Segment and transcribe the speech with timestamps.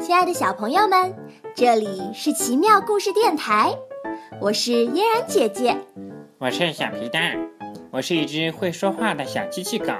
[0.00, 1.14] 亲爱的小朋友们，
[1.54, 3.76] 这里是奇妙故事电台，
[4.40, 5.76] 我是嫣然姐姐，
[6.38, 7.36] 我是小皮蛋，
[7.90, 9.92] 我是一只会说话的小机器狗，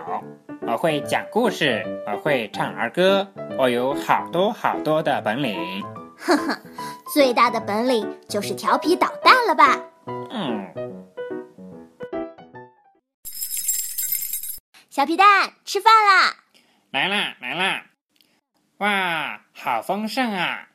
[0.67, 3.26] 我会讲故事，我会唱儿歌，
[3.58, 5.83] 我有好多好多的本领。
[6.17, 6.58] 呵呵，
[7.12, 9.80] 最大的本领就是调皮捣蛋了吧？
[10.30, 10.69] 嗯，
[14.90, 16.37] 小皮蛋，吃饭啦！
[16.92, 17.84] 来啦来啦！
[18.79, 20.68] 哇，好丰盛啊！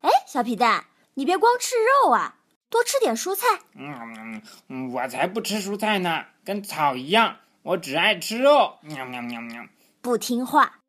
[0.00, 2.36] 哎，小皮蛋，你别光吃肉啊，
[2.68, 3.46] 多吃点蔬菜。
[3.74, 8.76] 嗯嗯，我才不吃蔬菜呢，跟草一样，我只爱吃肉。
[8.82, 9.64] 喵喵喵喵！
[10.02, 10.80] 不听话。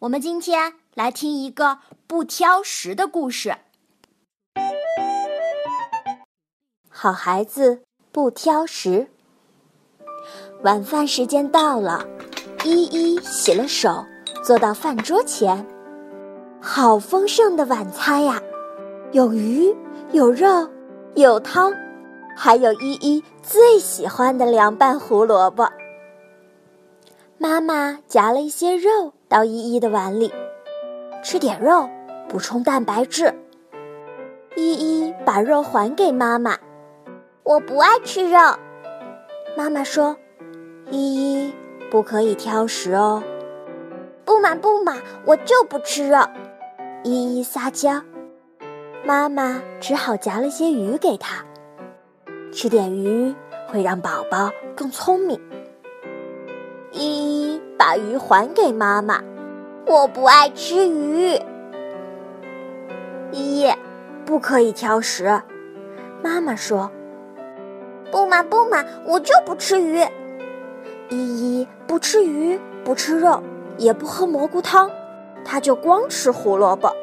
[0.00, 3.56] 我们今天来听一个不挑食的故事。
[6.90, 9.10] 好孩子不挑食。
[10.62, 12.06] 晚饭时间到了，
[12.66, 14.04] 依依洗了手，
[14.44, 15.66] 坐到饭桌前。
[16.60, 18.42] 好丰盛的晚餐呀，
[19.12, 19.74] 有鱼，
[20.10, 20.68] 有肉，
[21.14, 21.72] 有汤，
[22.36, 25.68] 还有依依最喜欢的凉拌胡萝卜。
[27.38, 30.32] 妈妈夹了一些肉到依依的碗里，
[31.22, 31.88] 吃点肉，
[32.28, 33.32] 补充蛋白质。
[34.56, 36.58] 依依把肉还给妈妈，
[37.44, 38.38] 我不爱吃肉。
[39.56, 40.16] 妈妈说
[40.90, 41.54] ：“依依
[41.88, 43.22] 不可以挑食哦。”
[44.26, 46.18] 不嘛不嘛，我就不吃肉。
[47.04, 48.02] 依依撒娇，
[49.04, 51.44] 妈妈只好夹了些鱼给她。
[52.52, 53.32] 吃点鱼
[53.68, 55.40] 会让宝宝更聪明。
[56.90, 59.22] 依依把鱼还给妈妈，
[59.86, 61.40] 我不爱吃鱼。
[63.30, 63.72] 依依，
[64.24, 65.40] 不可以挑食。
[66.20, 66.90] 妈妈说
[68.10, 70.02] ：“不嘛不嘛，我就不吃鱼。”
[71.10, 73.40] 依依不吃鱼，不吃肉，
[73.76, 74.90] 也不喝蘑菇汤。
[75.44, 76.94] 他就光吃胡萝卜。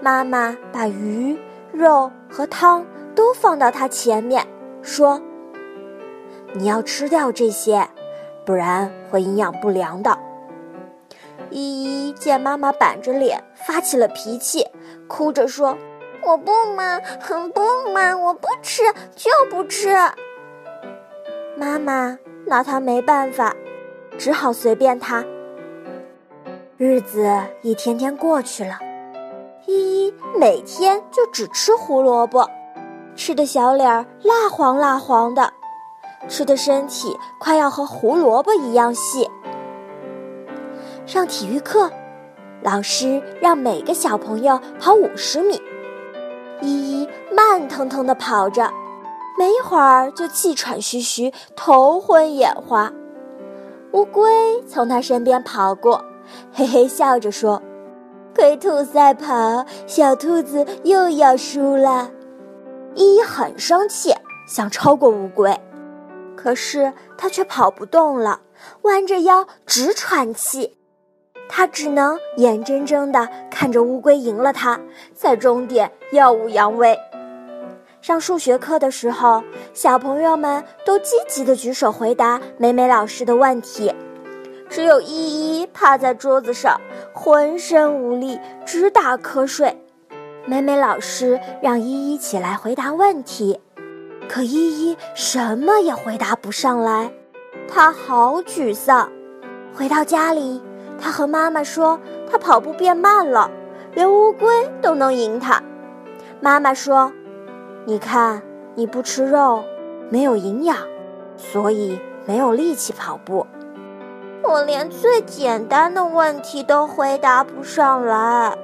[0.00, 1.38] 妈妈把鱼、
[1.72, 4.46] 肉和汤都放到他前面，
[4.82, 5.20] 说
[6.54, 7.88] ：“你要吃掉这些，
[8.44, 10.18] 不然会营养不良的。”
[11.50, 14.66] 依依见妈妈板着脸，发起了脾气，
[15.06, 15.76] 哭着说
[16.24, 16.98] ：“我不嘛，
[17.54, 18.82] 不嘛，我不吃，
[19.14, 19.94] 就不吃。”
[21.56, 23.54] 妈妈拿他没办法，
[24.18, 25.24] 只好随便他。
[26.78, 27.28] 日子
[27.60, 28.78] 一天天过去了，
[29.66, 32.48] 依依每天就只吃胡萝卜，
[33.14, 35.52] 吃的小脸儿蜡黄蜡黄的，
[36.28, 39.30] 吃的身体快要和胡萝卜一样细。
[41.04, 41.90] 上体育课，
[42.62, 45.60] 老师让每个小朋友跑五十米，
[46.62, 48.72] 依依慢腾腾地跑着，
[49.38, 52.90] 没一会儿就气喘吁吁、头昏眼花。
[53.92, 56.02] 乌龟从他身边跑过。
[56.52, 57.62] 嘿嘿笑着说
[58.34, 62.10] ：“龟兔赛跑，小兔子又要输了。”
[62.94, 64.14] 依依很生气，
[64.46, 65.58] 想超过乌龟，
[66.36, 68.40] 可是它却跑不动了，
[68.82, 70.76] 弯着腰直喘气。
[71.48, 74.80] 它只能眼睁睁地看着乌龟赢了它，
[75.14, 76.98] 在终点耀武扬威。
[78.00, 83.94] 上数学课的时候，小朋友们都积极地举手回答美美老师的问题。
[84.72, 86.80] 只有依依趴在桌子上，
[87.12, 89.76] 浑身无力，直打瞌睡。
[90.46, 93.60] 美美老师让依依起来回答问题，
[94.30, 97.12] 可依依什么也回答不上来，
[97.68, 99.12] 她好沮丧。
[99.74, 100.62] 回到家里，
[100.98, 103.50] 她和妈妈说她跑步变慢了，
[103.92, 104.48] 连乌龟
[104.80, 105.62] 都能赢她。
[106.40, 107.12] 妈妈说
[107.84, 108.40] ：“你看，
[108.74, 109.62] 你不吃肉，
[110.08, 110.78] 没有营养，
[111.36, 113.46] 所以没有力气跑步。”
[114.52, 118.54] 我连最简单的问题都回答不上来，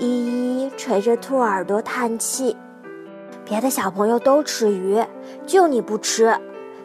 [0.00, 2.56] 依依垂着兔耳朵叹气。
[3.44, 5.00] 别的小朋友都吃鱼，
[5.46, 6.36] 就你不吃，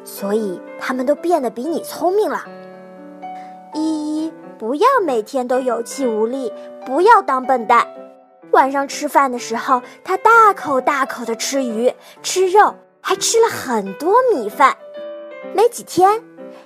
[0.03, 2.45] 所以他们都变得比你聪明了。
[3.73, 6.53] 依依，不要每天都有气无力，
[6.85, 7.87] 不要当笨蛋。
[8.51, 11.91] 晚上吃饭的时候，他大口大口的吃鱼、
[12.21, 14.77] 吃肉，还吃了很多米饭。
[15.55, 16.21] 没几天。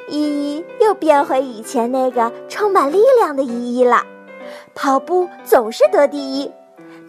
[0.09, 4.03] 依依又变回以前那个充满力量的依依了，
[4.73, 6.51] 跑步总是得第一，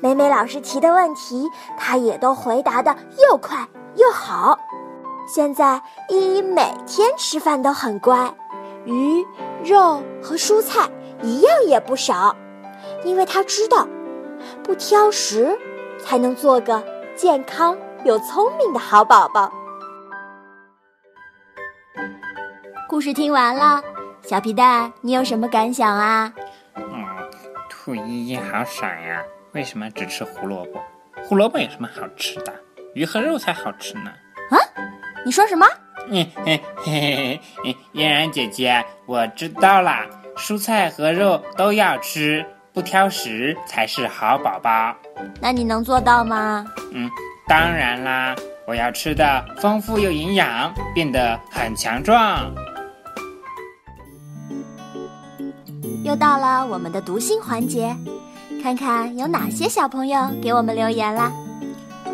[0.00, 1.47] 美美老师提的问题，
[1.79, 3.67] 她也都回答的又快
[3.97, 4.58] 又好。
[5.26, 8.35] 现在依依每天吃饭都很乖，
[8.85, 9.25] 鱼、
[9.64, 10.88] 肉和蔬菜
[11.23, 12.35] 一样也不少，
[13.05, 13.87] 因为她知道，
[14.62, 15.56] 不挑食
[15.99, 16.82] 才能做个
[17.14, 19.53] 健康又聪明的好宝宝。
[22.91, 23.81] 故事听完了，
[24.21, 26.33] 小皮蛋，你有什么感想啊？
[26.75, 27.07] 嗯，
[27.69, 29.23] 兔兔依依好傻呀，
[29.53, 30.83] 为什么只吃胡萝卜？
[31.23, 32.53] 胡萝卜有什么好吃的？
[32.97, 34.11] 鱼和肉才好吃呢。
[34.51, 34.59] 啊，
[35.25, 35.65] 你说什么？
[36.09, 40.05] 嗯嘿嘿嘿，嫣然姐姐，我知道啦，
[40.37, 44.97] 蔬菜和肉都要吃，不挑食才是好宝宝。
[45.41, 46.67] 那你能做到吗？
[46.91, 47.09] 嗯，
[47.47, 48.35] 当然啦，
[48.67, 52.53] 我要吃的丰富又营养，变得很强壮。
[56.11, 57.97] 又到了我们的读心环节，
[58.61, 61.31] 看看有哪些小朋友给我们留言啦。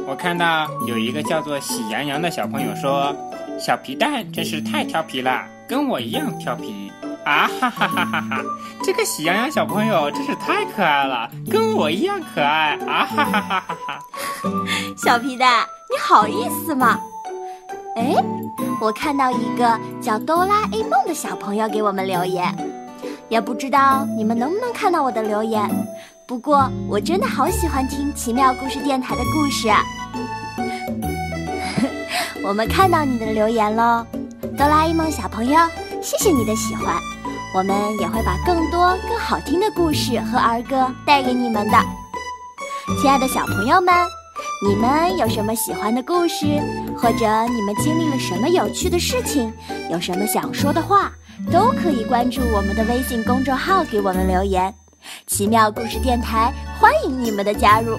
[0.07, 3.17] 我看到有一个叫做喜羊羊的小朋友说
[3.59, 6.93] ：“小皮蛋真是太调皮了，跟我一样调皮
[7.25, 8.43] 啊！”哈哈哈哈哈！
[8.85, 13.07] 这个喜羊羊小朋友真是太可爱了，跟我一样可爱啊！
[13.07, 13.99] 哈哈哈哈哈！
[15.03, 17.01] 小皮蛋，你好意思吗？
[17.97, 18.15] 哎，
[18.79, 22.55] 我看到一个叫哆啦 A 梦的小朋友给我们留言，
[23.29, 25.69] 也不知道你们能不能看到我的留言。
[26.27, 29.83] 不过我真的好喜欢听奇妙故事电台的故事啊！
[32.45, 34.05] 我们看到你的留言喽，
[34.57, 35.59] 哆啦 A 梦小朋友，
[36.03, 36.97] 谢谢你的喜欢，
[37.55, 41.79] 我们也会把更多更好听的故事和儿歌带给你们的。
[43.01, 43.95] 亲爱的小朋友们，
[44.63, 46.47] 你们有什么喜欢的故事，
[46.97, 49.53] 或者你们经历了什么有趣的事情，
[49.91, 51.13] 有什么想说的话，
[51.53, 54.75] 都可以关注我们的微信公众号给我们留言。
[55.27, 57.99] 奇妙故事电台欢迎你们的加入。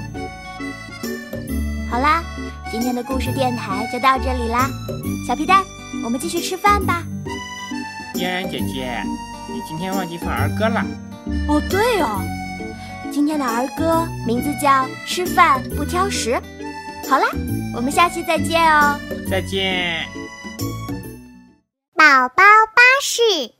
[1.91, 2.23] 好啦，
[2.71, 4.67] 今天的故事电台就到这里啦，
[5.27, 5.63] 小皮蛋，
[6.03, 7.03] 我们继续吃饭吧。
[8.15, 8.99] 嫣然姐姐，
[9.47, 10.83] 你今天忘记放儿歌了。
[11.47, 12.19] 哦，对哦，
[13.11, 14.69] 今天的儿歌名字叫
[15.05, 16.31] 《吃饭不挑食》。
[17.09, 17.27] 好啦，
[17.75, 18.99] 我们下期再见哦。
[19.29, 20.05] 再见。
[21.95, 23.56] 宝宝巴士。